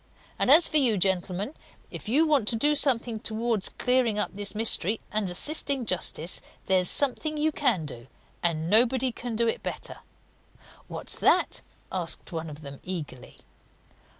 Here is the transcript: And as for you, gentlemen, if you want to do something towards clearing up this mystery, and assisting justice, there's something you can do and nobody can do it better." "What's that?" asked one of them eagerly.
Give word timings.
And 0.39 0.49
as 0.49 0.67
for 0.67 0.77
you, 0.77 0.97
gentlemen, 0.97 1.53
if 1.91 2.09
you 2.09 2.25
want 2.25 2.47
to 2.47 2.55
do 2.55 2.73
something 2.73 3.19
towards 3.19 3.69
clearing 3.69 4.17
up 4.17 4.33
this 4.33 4.55
mystery, 4.55 4.99
and 5.11 5.29
assisting 5.29 5.85
justice, 5.85 6.41
there's 6.65 6.89
something 6.89 7.37
you 7.37 7.51
can 7.51 7.85
do 7.85 8.07
and 8.41 8.67
nobody 8.67 9.11
can 9.11 9.35
do 9.35 9.47
it 9.47 9.61
better." 9.61 9.99
"What's 10.87 11.15
that?" 11.17 11.61
asked 11.91 12.31
one 12.31 12.49
of 12.49 12.63
them 12.63 12.79
eagerly. 12.83 13.37